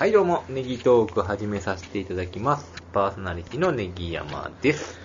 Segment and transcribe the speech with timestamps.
[0.00, 2.82] はい、どうも、ネギトーク始めさせていただきます。
[2.94, 4.98] パーソナリティのネギ山です。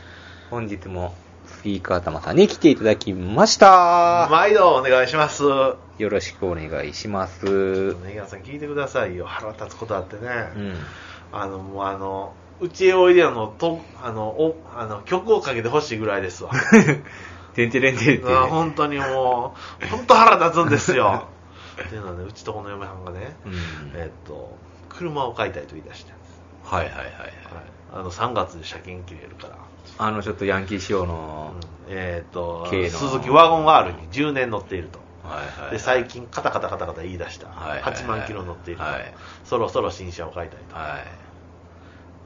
[0.49, 1.13] 本日も
[1.45, 4.29] スピーカー玉さんに来ていただきました。
[4.31, 5.43] 毎度お願いします。
[5.43, 7.93] よろしくお願いします。
[8.05, 9.25] ネギワさん聞いてくださいよ。
[9.25, 10.29] 腹立つことあってね。
[10.55, 10.75] うん。
[11.33, 16.51] あの、もうあの、うちへおいでよの、と、あの、お、あの、曲をかけてほしいぐらいですわ。
[17.53, 21.27] てんてれんてれんてあ本当にもう、本当腹立つんですよ。
[21.83, 23.53] っていうのはね、うちとこの嫁さんがね、うん
[23.95, 24.55] えっと、
[24.97, 26.41] 車を買いたいと言い出してるんです。
[26.63, 27.13] はいはいはいはい。
[27.13, 27.31] はい。
[27.93, 29.57] あの、3月で車検切れるから。
[29.97, 31.53] あの、ちょっとヤンキー仕様の、
[31.87, 34.99] うんえっと、軽の鈴木ワゴン R に10年乗っていると。
[35.23, 35.71] はいはい。
[35.71, 41.03] で最近カタカタカタカタ言い出した、はいはいはい8万キロ乗っていると、はいそろそろ新車を買いたいと、は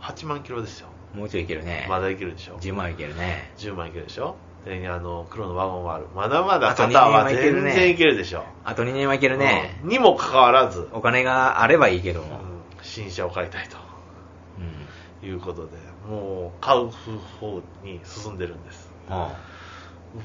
[0.02, 1.18] 8万キロですよい。
[1.18, 1.88] もうちょいいけるね。
[1.90, 3.52] まだいけるでしょ10万いけるね。
[3.58, 9.80] 10万いけるでしょであの黒のワゴンもあるまだまだ肩は二年はいけるね全然いけるでしょあと2年はいけるね。
[9.84, 12.42] うんにもかかわらず、お金があればいいけども。
[12.44, 12.49] うん
[12.90, 13.78] 新車を買いたいと。
[14.58, 15.28] うん。
[15.28, 15.72] いうことで
[16.08, 16.88] もう買う
[17.40, 18.90] 方に進んでるんです。
[19.10, 19.36] あ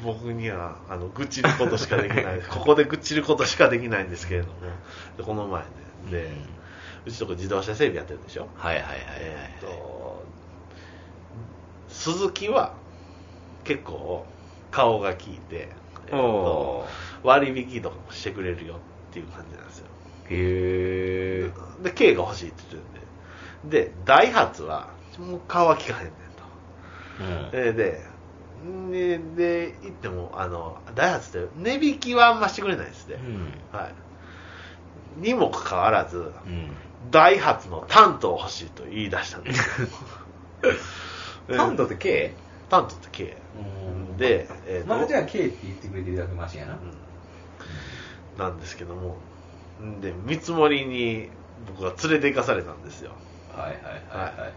[0.05, 2.41] 僕にはあの愚痴ることしかできない。
[2.49, 4.55] ここで愚痴ることしかできないんですけれども
[5.17, 5.69] でこの前ね
[6.11, 6.31] で、
[7.07, 8.49] うちとこ自動車整備やってるでしょ？
[8.57, 9.01] はいはいはいはい。
[9.21, 10.25] えーっと
[11.89, 12.75] 鈴木は
[13.65, 14.27] 結構
[14.71, 15.69] 顔が利いて、
[16.09, 16.83] えー。
[17.23, 19.87] 割引とかもしてくれるよっていう感じなんですよ
[20.31, 21.83] へー。
[21.83, 22.93] で K が欲しいって言って
[23.65, 23.85] るんで。
[23.87, 26.45] でダイハツはもう顔は利かへんねんと。
[27.21, 27.51] うん。
[27.53, 28.15] えーで
[28.91, 33.17] でで言ってもあのダイハツって値引きはあんましてくれないですね、
[33.71, 33.91] は
[35.19, 36.71] い、にもかかわらずうん。
[37.11, 39.83] ダイハツのタントを欲しいと言い出したんです。
[39.83, 39.89] よ
[41.49, 42.35] でタントって K?
[42.71, 44.17] タントって K うん。
[44.17, 46.73] で、えーとまあじゃあ K って言ってくれてるだけマシやな。
[46.73, 46.79] うん。
[48.39, 49.17] なんですけども
[50.01, 51.29] で見積もりに
[51.67, 53.13] 僕が連れて行かされたんですよ。
[53.55, 53.81] はいはいは
[54.37, 54.53] いはい。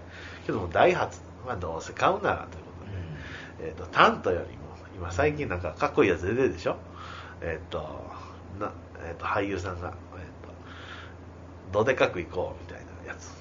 [0.45, 2.71] けどもダイハツまあどうせ買うならというこ
[3.59, 4.63] とで、えー、とタントよりも
[4.95, 6.77] 今最近なんかかっこいいやつ出てるでしょ？
[7.41, 7.79] えっ、と
[8.59, 8.71] な、
[9.05, 13.31] えー、と俳優さんが、えー、とどでかく行こうみたいなやつ。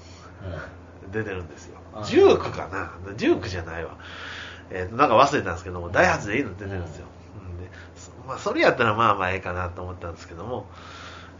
[1.11, 1.79] 出てるんですよ。
[1.93, 2.03] あー。
[2.03, 2.91] ジュークかな？
[3.15, 3.97] ジュークじゃないわ、
[4.69, 7.05] えーとなんか忘れたんですけどもダイハツでいいの出てるんですよ、
[7.41, 7.57] うん。
[7.63, 10.67] でそまあ、それやったらまあまあええかなと思ったんですけども、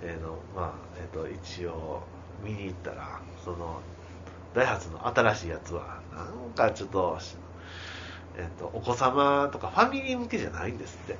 [0.03, 2.03] えーのまあえー、と一応
[2.43, 3.81] 見に行ったらその
[4.53, 7.19] ダイハツの新しいやつはなんかちょっと,、
[8.37, 11.15] えー、とお子様とかファミリー向けじゃないんですって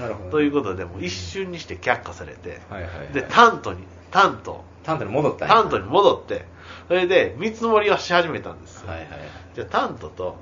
[0.00, 0.30] なるほど。
[0.30, 3.12] ということでもう一瞬にして却下されて、はいはいはい。
[3.12, 6.44] でタントにタントタントに戻ったタントに戻って
[6.88, 9.20] それで見積もりをし始めたんですよ、はいはいはい。
[9.54, 10.36] じゃあタントと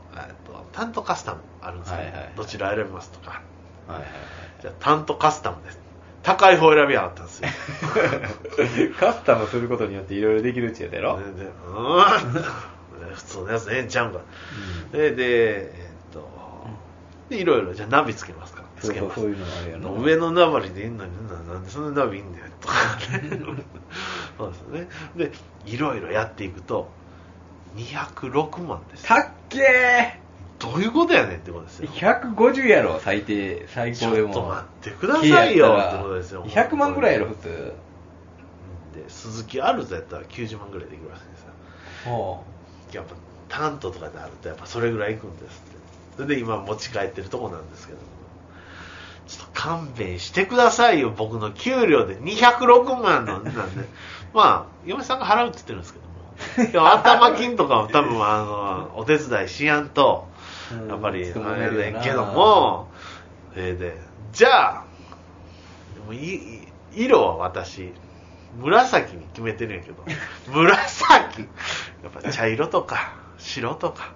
[0.46, 3.42] とタントカスタムあるんですけど、はいはいはいどちら選びますとか
[3.86, 4.10] はいはいはい。
[4.60, 5.80] じゃあタントカスタムです
[6.28, 7.48] 高い方選びやがったんですよ。
[9.00, 11.18] カスタムすることによっていろいろできるっちゅうやろ。
[11.18, 14.20] ででうーん普通のやつええんちゃうんか、
[14.92, 16.28] ででえっと
[17.30, 18.62] でいろいろじゃあナビつけますか。
[18.78, 19.22] つけます。
[19.22, 19.90] そういうのもあるやろ。
[19.94, 22.74] 上のナビでいいのにななんでそんなナビいいんだよとか
[23.10, 23.40] ね。
[24.36, 24.88] そうですね。
[25.16, 25.32] で
[25.64, 26.90] いろいろやっていくと
[27.76, 30.20] 206万ですたっけ
[30.58, 34.28] どういうことやねんってことですーよ !150 やろ、最低、最ち高でも。
[34.28, 37.72] ょっと待ってくださいよってことですよ100万ぐらいやろ、普通。
[38.94, 41.48] で鈴木アルザやったら90万ぐらいできるらしいんですよ
[42.06, 42.44] ほ
[42.92, 43.14] やっぱ
[43.48, 45.78] タントとかであるとやっぱそれぐらいいくんですって。
[46.16, 47.98] それで今持ち帰ってるとこなんですけど
[49.28, 52.16] ちょっと勘弁してくださいよ僕の給料で。
[52.16, 53.50] 206万のなんで。
[54.34, 56.88] まあ嫁さんが払うって言ってるんですけども。
[56.92, 60.26] 頭金とかも多分あのお手伝いしやんと。
[60.32, 60.37] うん
[60.88, 62.88] やっぱり勤あれねんけども
[63.56, 63.96] えーで
[64.32, 64.84] じゃあ
[66.94, 67.92] 色は私
[68.58, 70.04] 紫に決めてるんやけど
[70.52, 71.42] 紫
[72.02, 74.12] やっぱ茶色とか白とか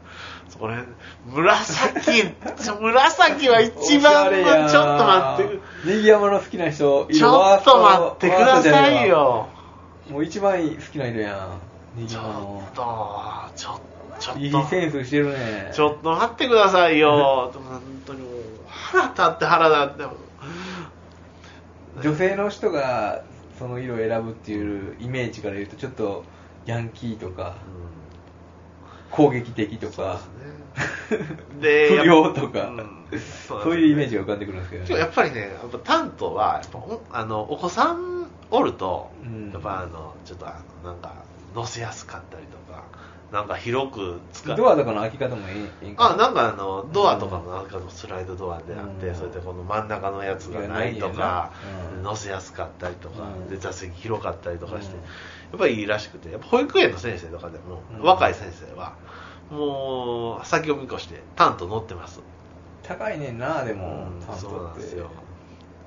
[0.48, 0.94] そこら辺
[1.26, 2.34] 紫
[2.80, 9.08] 紫は一番ちょっと待ってネギ山の好きな人、ちょっと待ってください。
[9.08, 9.48] よ
[10.10, 11.48] もう一番好きな色や
[11.98, 12.06] ん。
[12.06, 12.20] ちょ
[12.70, 12.74] っ。
[12.74, 12.82] と
[13.56, 13.80] ちょ
[14.18, 14.40] ちょっと。
[14.40, 15.70] いいセンスしてるね。
[15.74, 17.52] ちょっと待ってくださいよ。
[17.54, 18.32] 本当にもう
[18.66, 20.14] 腹立って腹立って。
[22.02, 23.22] 女性の人が
[23.58, 26.24] その色を選ぶっていうイメージから言うと、ちょっと
[26.66, 27.54] ヤンキーとか、
[29.10, 30.20] 攻撃的とか、
[31.60, 33.20] で 不良とか、うん。
[33.48, 35.00] そういうイメージが浮かんでくるんですけどね。
[35.00, 36.62] やっぱりね、やっぱタントは
[37.12, 39.50] あのお子さんおると、うん。
[39.52, 41.12] やっぱあのちょっとあのなんか
[41.54, 42.84] 乗せやすかったりとか
[43.32, 49.14] なんか広く使ドアとかの開き方もいいかあなんかあのドアとかもなんかのスライドドアであって、うん。
[49.14, 51.50] それでこの真ん中のやつがないとかいやないよな
[51.96, 52.02] うん。
[52.02, 53.48] 乗せやすかったりとか、うん。
[53.48, 55.02] で座席広かったりとかして、うん。
[55.02, 55.08] や
[55.56, 58.02] っぱりいいらしくてやっぱ保育園の先生とかでも、うん。
[58.02, 58.96] 若い先生は
[59.50, 62.20] もう先を見越してタント乗ってます、
[62.82, 64.40] 高いねんなでも、うんタントって。
[64.40, 65.10] そうなんですよ。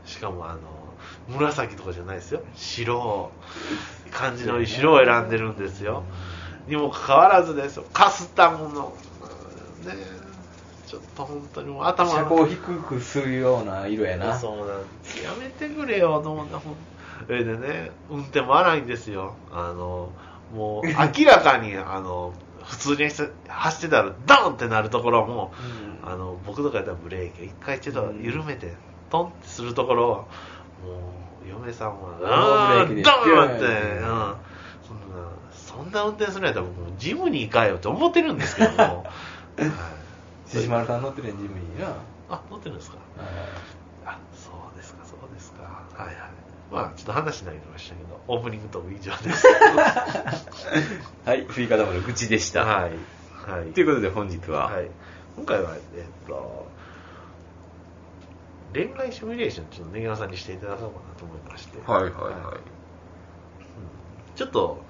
[0.03, 0.59] しかもあの
[1.27, 2.41] 紫とかじゃないですよ。
[2.55, 3.31] 白。
[4.11, 6.03] 感じのいい白を選んでるんですよ、
[6.67, 7.85] にもかかわらずですよ。
[7.93, 8.93] カスタムの。
[9.85, 9.93] ね。
[10.87, 14.37] ちょっと本当にもう頭車高低くするような色やな。
[14.37, 15.23] そうなんです。
[15.23, 16.75] やめてくれよと思ったほん
[17.25, 19.35] それでね運転も荒いんですよ。
[19.51, 20.11] あの
[20.53, 22.33] もう明らかに あの
[22.63, 23.09] 普通に
[23.47, 25.53] 走ってたらドンってなるところも、
[26.03, 26.09] うん。
[26.09, 28.73] あの僕とかやったらブレーキを一回ちょっと緩めて、
[29.09, 30.25] トンってするところをも
[31.45, 34.35] う嫁さんはノーブレーキでドーンって、うん、
[35.75, 39.11] そんな運転するんやったらもうジムに行かよって思ってるんですけども、 は
[39.61, 40.49] い。
[40.49, 41.93] 獅子丸さん乗ってるねジムにな。
[42.29, 42.97] あ乗ってるんですか？
[44.05, 45.63] あそうですかそうですか。
[45.63, 46.15] はいはい。
[46.71, 49.45] まあちょっと話になりましたけどオープニングトーク以上です。
[51.25, 52.91] はいスイカ玉の愚痴でした、はい。
[53.51, 53.71] はい。
[53.73, 54.89] ということで本日は、はい、
[55.35, 56.65] 今回はえっと
[58.73, 61.79] 恋愛シミュレーションちょっとネギワさんにしていただこうかなと思いまして。
[61.85, 62.33] はいはいはい。
[62.33, 62.59] うん。
[64.35, 64.83] ちょっと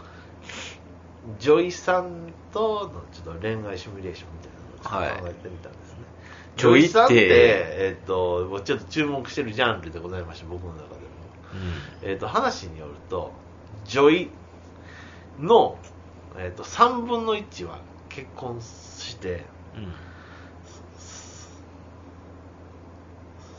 [1.39, 5.97] ジョイさんとのちょっと恋愛シミュレーションみたいなのを考えてみたんですね、
[6.57, 10.99] 女医さんって、えっと、僕ちょっと注目してるジャンルでございまして、僕の中でも。
[12.01, 13.31] えっと、話によると、
[13.85, 14.29] 女医
[15.39, 15.77] の、
[16.37, 17.79] えっと、3分の1は
[18.09, 19.45] 結婚して、
[19.75, 19.93] うん。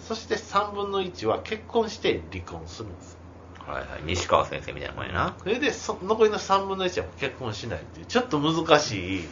[0.06, 3.18] そして3分の1は結婚して離婚するんです。
[3.66, 4.02] はいはい。
[4.04, 5.34] 西川先生みたいなもんやな。
[5.38, 8.06] それでそ残りの3分の1は結婚しないっていう。
[8.06, 9.24] ちょっと難しい、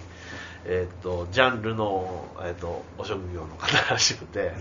[0.65, 4.53] えっとジャンルの、えっとお職業の方らしくて。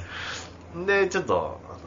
[0.86, 1.80] でちょっとあの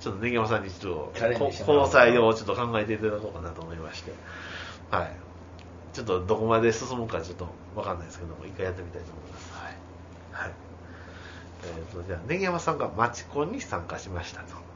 [0.00, 4.12] ちょっとネギ山さんにちょっと交際をちょっと考えていただこうかなと思いまして。
[4.90, 5.12] はい。
[5.92, 9.52] ちょっとどこまで進むかちょっとわかんないですけども一回やってみたいと思います。
[9.52, 10.52] はい、はい。
[11.64, 14.71] えー、とじゃあネギ山さんがマチコンに参加しましたと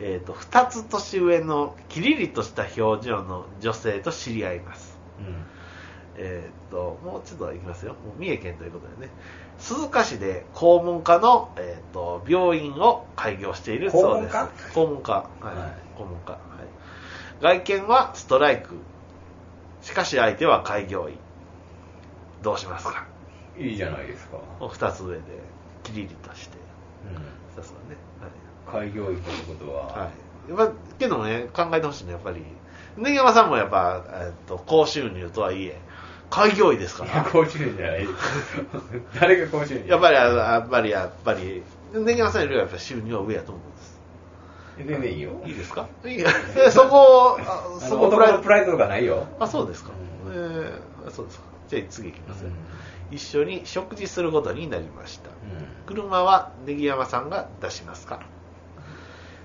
[0.00, 4.98] えー、と2つ年上のキリリとした表情の女性と知り合います、
[6.16, 7.92] えー、ともうちょっといきますよ。
[7.92, 9.12] もう三重県ということでね。
[9.58, 14.36] 鈴鹿市で肛門科の、えー、と病院を開業しているそうです。
[14.36, 15.12] 肛門科？
[15.12, 15.56] はい、はい。
[15.96, 18.76] 肛門科、はい、外見はストライク。
[19.82, 21.14] しかし相手は開業医。
[22.42, 23.06] どうしますか？
[23.06, 23.12] うん
[23.54, 25.22] いいじゃないですか、2つ上で
[25.82, 26.56] キリリとして
[27.56, 27.96] さすがね。
[28.74, 28.88] はい。
[28.88, 30.10] 開業医ということは、は
[30.48, 30.50] い。
[30.50, 32.44] やっぱけどね、考えてほしいのはやっぱり、
[32.96, 35.78] 根山さんもやっぱ、えっと、高収入とはいえ、
[36.30, 37.24] 開業医ですから。
[37.30, 38.06] 高収入じゃない。
[39.20, 39.88] 誰が高収入？
[39.88, 41.62] やっぱり、あやっぱり、やっぱり、
[41.92, 43.92] 根山さんよりはやっぱ収入は上やと思うんです。
[44.78, 45.30] 全然いいよ。
[45.44, 45.86] いいですか？
[46.04, 46.18] いい。
[46.20, 46.30] や
[46.66, 47.38] えそこ、
[47.80, 49.26] そこプライドのプライドとかないよ。
[49.38, 49.90] あ、そうですか。
[50.26, 50.32] うん。
[50.32, 51.44] えーそうですか。
[51.76, 52.42] じゃあ次いきます。
[52.42, 52.48] よ、
[53.10, 53.16] うん。
[53.16, 55.30] 一緒に食事することになりました。
[55.30, 55.32] う
[55.86, 58.20] 車はネギ山さんが出しますか？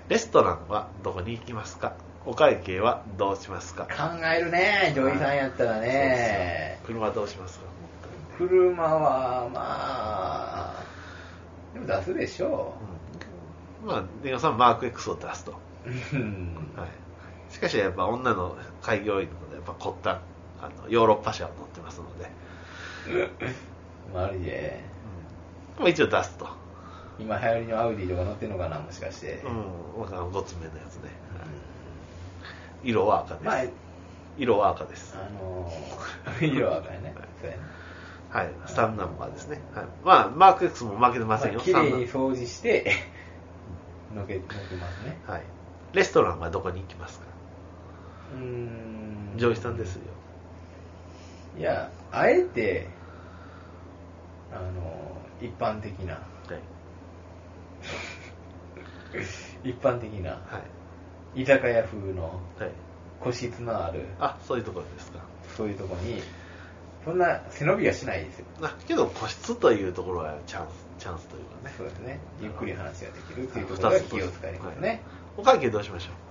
[0.09, 1.94] レストランはどこに行きますか？
[2.25, 3.83] お会計はどうしますか？
[3.85, 3.94] ん考
[4.25, 6.79] えるね女医さんやったらね。
[6.86, 7.65] 車どうしますか？
[8.38, 10.84] 車はまあ
[11.74, 12.74] でも出すでしょ
[13.84, 13.86] う。
[13.86, 13.89] ん。
[13.89, 15.57] まあネギ山さんはマーク X を出すと、は
[16.13, 16.57] ううん
[17.50, 20.22] い、しかしやっぱ女の開業医なのでやっぱ凝った
[20.62, 22.30] あのヨーロッパ車を乗ってますので、
[24.14, 24.84] マジで？
[25.78, 26.48] まあ、一応出すと、
[27.20, 31.12] 今流行りのアウディとか乗ってんのかなもしかして、うん、あの5つ目のやつね、
[32.84, 33.64] 色は赤です、まあ
[34.38, 35.16] 色は赤です。
[35.16, 37.14] あのー、 色は赤やね。
[37.42, 37.64] そうやね。
[38.30, 39.62] はい、3ナンバーですね。
[39.74, 41.60] はい、まあ、マーク X も負けてませんよ。
[41.60, 42.92] まあ綺麗に掃除して
[44.14, 45.20] のけのけますね。
[45.28, 45.44] バーはい。
[45.94, 47.26] レストランはどこに行きますか？
[48.36, 49.34] うーん。
[49.38, 50.02] 上司さんですよ。
[51.58, 52.88] いやあえて
[54.52, 56.20] あの一般的なは
[59.64, 59.70] い。
[59.70, 60.62] 一般的な は
[61.36, 61.42] い。
[61.42, 62.24] 居酒屋風の
[62.60, 62.72] はい。
[63.20, 65.20] 個室のあるあ、そういうところですか。
[65.56, 66.22] そういうとこに
[67.04, 71.74] そんな背伸びはしないですよあけど、個室というところはチャンス、チャンスというかね。
[71.78, 75.02] そうですねゆっくり話ができるっていうところが気を使いますね、
[75.38, 76.26] お会計どうしましょお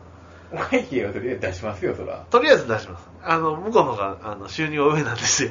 [0.55, 3.07] 会計をとりあえず出しますよそらうとりあえず出します。
[3.23, 5.51] あの、向こうの方が、あの、収入は上なんですよ。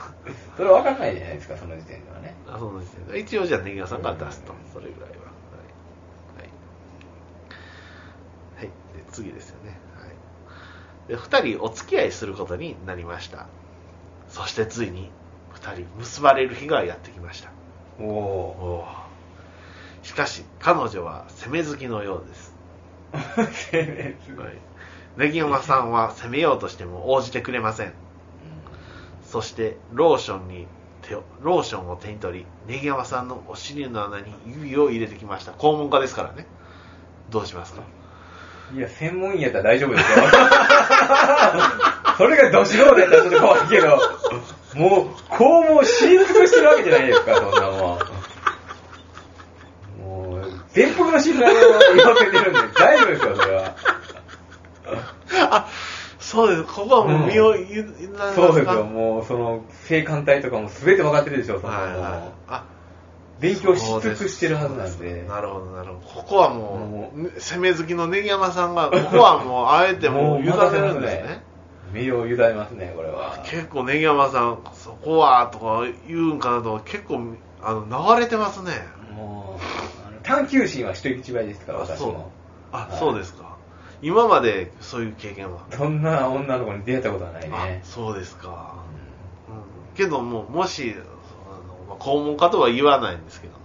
[0.56, 3.18] それは分かんないじゃないですかその時点ではねあ、そうですね。
[3.18, 4.54] 一応じゃあ、ネギ屋さんから出すと。
[4.72, 5.16] それぐらいは。
[5.16, 5.20] は
[6.38, 6.38] い。
[6.38, 6.48] はい。
[8.56, 8.70] はい。
[8.94, 10.16] で次ですよね、はい、
[11.08, 13.46] で2人お付き合いすることになりました
[14.28, 15.10] そしてついに
[15.54, 17.50] 2人結ばれる日がやってきました
[17.98, 18.84] おお
[20.02, 22.54] しかし彼女は攻め好きのようです、
[25.16, 27.92] ネギ山さんは攻めようとしても応じてくれません。
[29.24, 30.66] そしてローションに
[31.02, 35.52] 手をローションを手に取りネギ山さんのお尻の穴に指を入れてきました。
[35.52, 36.46] 肛門家ですからね。
[37.30, 37.82] どうしますか？
[38.74, 40.24] いや、専門医やったら大丈夫ですよ。
[42.16, 43.88] それがど素人やったらちょっと怖いけど、
[44.76, 47.98] もう、こうもう知り尽くしてるわけじゃないですか、そんなもん。
[49.98, 51.54] もう、全幅の信頼を
[51.96, 53.74] 言わせてるんで、大丈夫ですよ、それは。
[55.50, 55.68] あ
[56.30, 56.62] そうです。
[56.62, 57.84] ここはもう身を委ね
[58.16, 61.92] ますか、そうですよ、もう、その、性感帯とかも全て分かってるでしょ、そんなはい。
[61.92, 62.02] はい
[62.46, 62.64] あ
[63.40, 65.22] 勉強し尽くしてるはずなんで。
[65.26, 66.00] なるほどなるほど。
[66.20, 71.42] ここはももうね攻め好きのネギ山さんがここはもうあえてもう委ねるんですね。
[71.94, 73.38] 身を委ねますね、これは。
[73.46, 78.72] 結構ネギ山さんそこはとか言うんかなと結構あの流れてますね。
[79.16, 81.96] もう、探求心は人一倍ですから、あそう。
[81.96, 82.30] 私も。
[82.72, 82.98] あ、はい。
[82.98, 83.49] そうですか
[84.02, 85.66] 今までそういう経験は？
[85.70, 87.80] そんな女の子に出会ったことはないあね。
[87.84, 88.76] そうですか、
[89.48, 93.58] うん、けどももしあの、まあ、肛門家とは言わないんですけども、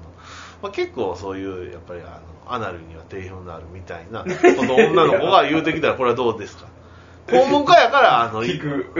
[0.62, 4.28] まあ、結構そういうやっぱりあのアナルには定評のあるみたいなこ
[4.64, 6.68] の女の子が言うてきたらこれはどうですか？
[7.28, 8.92] 肛門家やからあの 聞く。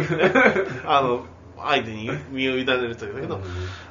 [0.88, 1.26] あの
[1.58, 3.44] 相手に身を委ねるというだけど、うん。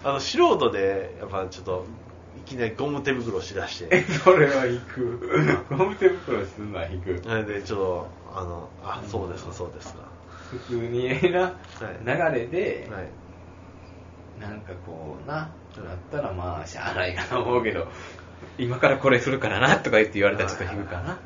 [0.04, 2.13] あの素人でやっぱちょっとい
[2.44, 4.02] きなりゴム手袋をしだして。
[4.02, 5.58] それは引く。
[5.70, 7.20] ゴム手袋すんのは引く。
[7.22, 8.08] それでちょっと
[8.40, 10.00] あのあそうですかそうですか。
[10.50, 11.54] 普通にな、
[12.04, 13.08] 流れで、はい。
[14.40, 15.50] なんかこうな、なっ
[16.10, 17.88] たらまあ、しゃあないかと思うけど、
[18.58, 21.18] 今からこれするからなとか言って言われたらちょっと引くかな。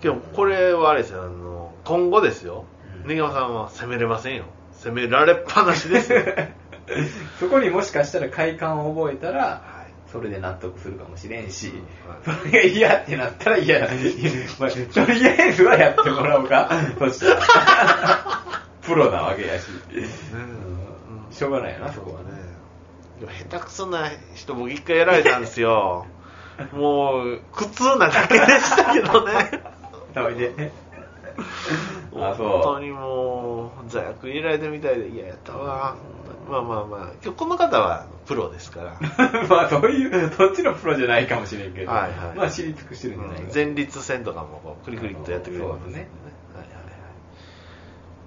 [0.00, 2.64] けどこれはあれですよあの今後ですよ。
[3.02, 3.08] うん。
[3.08, 4.44] 根山さんは攻めれませんよ。
[4.84, 6.54] 攻められっぱなしですよ、はい、
[7.40, 9.73] そこにもしかしたら快感を覚えたら、
[10.14, 11.72] それで納得するかもしれんし、
[12.06, 13.88] はそれが嫌ってなったら嫌だ。
[14.60, 14.78] まあと
[15.12, 16.70] りあえずはやってもらおうか。
[17.00, 17.40] そしたら。
[18.80, 19.66] プロなわけやし。
[20.32, 22.26] うんしょうがないよな、そこはね。
[23.18, 26.06] でも下手くそな人僕一回やられたんですよ
[26.72, 29.32] もう苦痛なだけでしたけどね
[30.14, 30.72] 食べて。
[32.14, 35.96] あ、本そ当にもう座薬入れられてみたいで嫌やったわ
[36.48, 38.92] まあまあまあ今日この方はプロですから。
[38.92, 38.96] う。
[39.48, 42.36] まあ、そういう、そっちのプロじゃないかもしれんけど、はいはい。
[42.36, 43.50] まあ、知り尽くしてるんじゃないか。
[43.54, 46.08] 前立腺とかもこうクリクリっとやってくれるそうですね。
[46.54, 46.84] はいはいはい。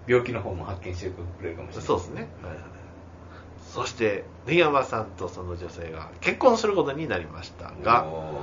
[0.07, 1.85] 病気の方も発見してくれるかもしれない。
[1.85, 2.63] そうですね、はいはい、
[3.73, 8.33] そして根山さんとその女性が結婚することになりましたがお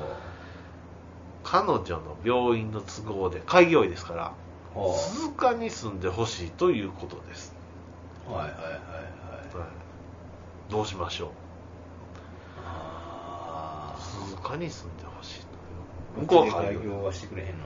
[1.42, 4.32] 彼女の病院の都合で開業医ですから
[4.74, 7.54] 鈴鹿に住んでほしいということです、
[8.28, 8.80] うはいはいはいはい。
[9.58, 9.68] はい、
[10.70, 11.28] どうしましょう。
[12.64, 15.40] あ鈴鹿に住んでほしい
[16.20, 17.64] 向こうは開開業業はしてくれへんの？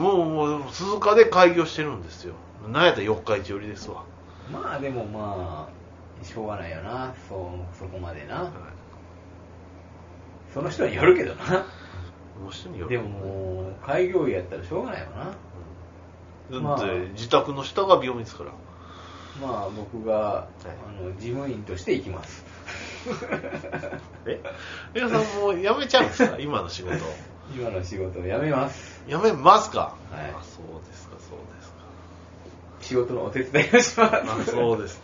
[0.00, 2.34] もうもう鈴鹿で開業してるんですよ。
[2.72, 4.04] なんやったら四日市寄りですわ、
[4.52, 7.14] まあでもまあしょうがないよな。
[7.28, 8.42] そうそこまでな。
[8.42, 8.50] はい、
[10.52, 11.44] その人によるけどな。
[12.42, 12.90] もう人による。
[12.90, 15.32] でももう開業医やったらしょうがないよな。
[16.50, 16.62] うん。
[16.64, 18.52] まあだって自宅の下が病院ですから
[19.40, 22.44] まあ僕が、あの事務員として行きます。
[24.26, 24.40] え？
[24.94, 26.38] 皆さんもう辞めちゃうんですか？
[26.40, 26.92] 今の仕事。
[27.54, 29.00] 今の仕事を辞めます。
[29.08, 30.30] 辞めますか、はい。
[30.38, 31.78] あそうですかそうですか。
[32.80, 34.16] 仕事のお手伝いをします。
[34.16, 35.00] あそうです。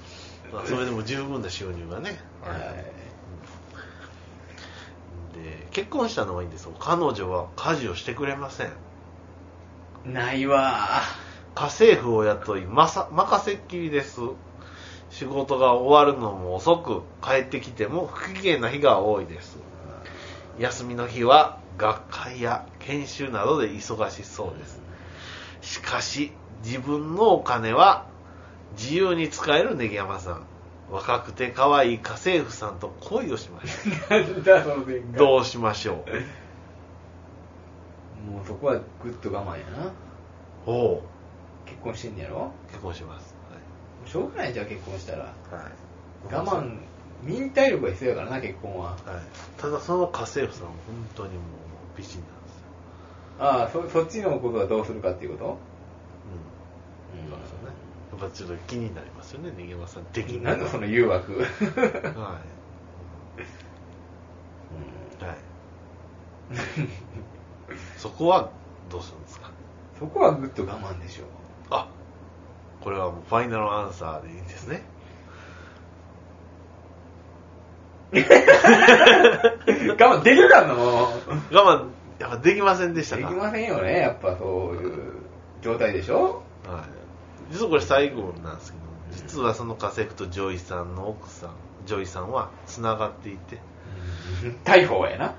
[0.52, 2.60] まあそれでも十分な収入がね、はい。
[5.42, 8.72] で結婚したのはいいんですが彼女は家事をしてくれません。
[10.04, 11.00] ないわ
[11.54, 14.20] 家政婦を雇いまさ任せっきりです。
[15.10, 19.58] 仕事が終わるのも遅く帰ってきても不機嫌な日が多いです。
[20.58, 24.80] 休みの日は学会や研修などで忙しそうです。
[25.60, 26.32] しかし
[26.64, 28.06] 自分のお金は
[28.76, 30.46] 自由に使えるネギ山さん。
[30.90, 33.68] 若くて可愛い家政婦さんと恋をしまし
[34.44, 36.04] たどうしましょ
[38.30, 39.86] もうそこはぐっと我慢やな。
[39.86, 39.92] う。
[40.66, 41.13] おお
[41.66, 42.50] 結婚してんやろ？
[42.68, 43.34] 結婚します。
[44.06, 45.24] しょうがないじゃん結婚したら。
[45.24, 45.72] はい、はい
[46.32, 46.78] 我慢
[47.22, 48.90] 忍耐力が必要やからな結婚は。
[48.92, 48.98] はい、
[49.60, 51.42] ただその家政婦さんは本当にもう
[51.96, 52.64] 美人なんですよ、
[53.38, 55.58] ああそそっちのことはどうするかっていうこと？
[57.24, 57.66] うん、そうですよね。
[58.12, 60.42] やっぱちょっと気になりますよねネギ山さん的に。
[60.42, 61.32] なんだその誘惑？
[61.32, 61.44] はい、
[65.24, 65.36] はい、
[67.98, 68.50] そこは
[68.90, 69.50] どうするんですか？
[69.98, 71.26] そこはぐっと我慢でしょあ
[72.84, 74.82] これはもうファイナルアンサーでいいんですね。
[78.14, 78.20] 我
[79.96, 81.08] 慢できたの？
[81.50, 81.86] 我慢
[82.20, 83.22] やっぱできませんでしたか？
[83.28, 84.92] できませんよねやっぱそういう
[85.62, 86.42] 状態でしょ？
[86.66, 86.84] は
[87.50, 88.84] い、実はこれ最後なんですけど
[89.16, 91.50] 実はその家政婦とジョイさんの奥さん
[91.86, 93.58] ジョイさんはつながっていて
[94.64, 95.34] 逮捕やな。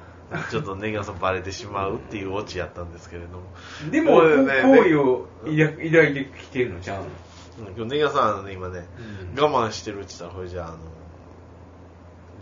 [0.49, 3.43] ちょっとネギさんバレてしまうっていうオチやったんですけれども。
[3.91, 7.03] でも、好意を抱抱いてきてるのちゃうの？
[7.03, 7.09] うん
[7.57, 8.85] 今日ネギさんね今ね、
[9.35, 9.41] うん。
[9.41, 10.77] 我慢してるって言ったらこれじゃああの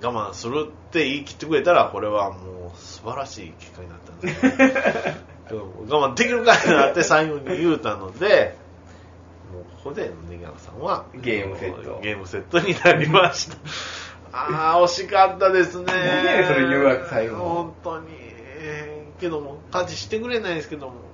[0.02, 4.42] 我慢するって言い切ってくれたらこれはもう素晴らしい結果になったんです。
[5.48, 8.58] けど我慢できるかいなって最後に言うたので
[9.54, 12.00] もうここでネギさんはゲームセット。
[12.02, 13.58] ゲームセットになりました。
[14.36, 15.86] ああ惜しかったですね。
[15.94, 17.38] ねんそれ誘惑最後。
[17.38, 18.08] 本当に。
[18.10, 20.94] えーけども家事してくれないですけども。
[20.94, 21.13] ね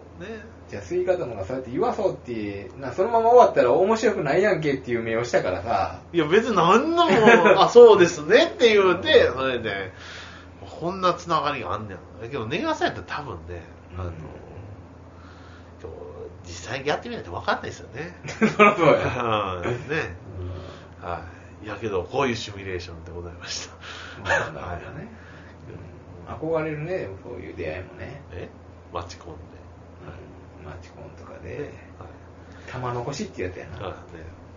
[0.69, 7.11] じゃあ、吸い方のがそうやって言わそうって、な、そのまま終わったら面白くないやんけっていう目をしたからさ、いや別に何のも、
[7.61, 9.91] あ、そうですねって言うて、それで、
[10.79, 11.97] こんなつながりがあんねん。
[12.21, 13.63] だけど、ネガさんやったら多分ね、
[13.97, 14.11] あの、
[16.43, 18.15] 実際にやってみないと分かんないですよね。
[18.27, 18.93] そりゃそうや。
[18.93, 20.15] は いね。
[21.01, 21.21] は
[21.61, 21.65] い。
[21.65, 23.75] いやけど、こういうシミュレーションでございました。
[24.23, 25.07] まあ、なるほどね。
[25.13, 25.19] うん
[26.29, 28.21] 憧れるね、そういう出会いもね。
[28.31, 28.49] え？
[28.93, 29.39] マチコンで。
[30.69, 31.73] うんマチコンとかねで、
[32.71, 33.77] 玉残しってやつやな。
[33.77, 33.95] あね、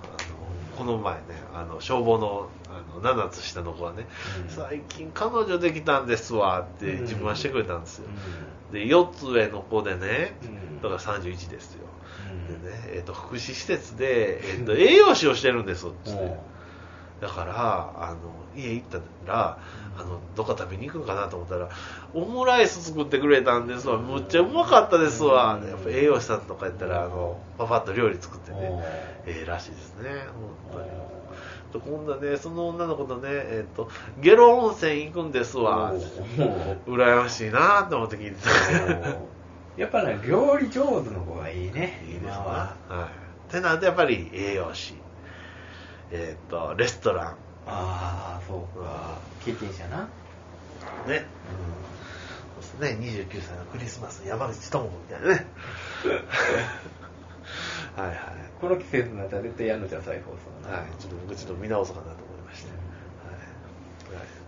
[0.02, 1.20] あのこの前ね、
[1.54, 4.06] あの消防のあの7つ下の子はね、
[4.42, 8.08] うん最近彼女できたんですわってうん自慢してくれたんですよ。
[8.70, 11.86] うで、4つ上の子でね、うんだから31ですよ。
[12.32, 16.36] んでね、えっ、と、福祉施設で、えっ、と、栄養士をしてるんです、つって。
[17.22, 18.16] うんだから、あの、
[18.56, 18.98] 家行った
[19.32, 19.58] ら、
[19.96, 21.68] あの、どっか食べに行くんかなと思ったら、
[22.14, 23.96] オムライス作ってくれたんですわ。
[23.96, 25.54] むっちゃうまかったですわ。
[25.54, 28.58] うんやっぱ栄養士さんとかやったら、あの、パパッと料理作ってね、
[29.24, 30.10] ええらしいですね、
[30.72, 30.82] 本
[31.70, 31.94] 当に。
[31.96, 33.88] 今度はね、その女の子とね、えっ、と、
[34.20, 35.92] ゲロ温泉行くんですわ。
[36.86, 39.08] 羨ましいなって思って聞いてた。
[39.76, 42.28] やっぱね、料理上手の子がいいね、いいですね。
[42.28, 42.76] 今は。
[42.88, 43.08] は
[43.48, 43.52] い。
[43.52, 44.94] てなると、やっぱり栄養士、
[46.12, 49.18] えっ、と、レストラン、ああ、そうか。
[49.44, 50.08] 経験者な。
[51.06, 51.24] ね。
[52.60, 55.46] そうですね、29歳のクリスマス、山口智子みたいなね。
[57.96, 58.18] はいはい。
[58.60, 60.78] この季節になったら絶対やんのじゃん、再放送な。
[60.78, 62.70] はい、ちょっと僕ちょっと見直そうかなと思いまして。
[62.70, 62.76] は
[64.16, 64.18] い。
[64.18, 64.42] はい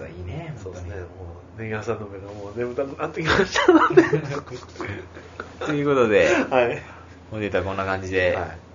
[0.00, 4.02] 料いいね、そうですね、本もう、ネギ屋さんの目がもう眠たくなってきましたので。
[5.64, 6.82] ということで、はい。
[7.30, 8.65] 本日はこんな感じで、はい。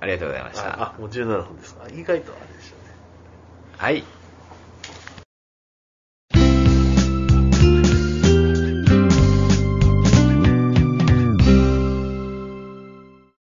[0.00, 0.94] ありがとうございました。
[0.94, 1.88] あ、もう17分ですか。
[1.90, 2.82] 意外とあれでしたね。
[3.76, 4.17] はい。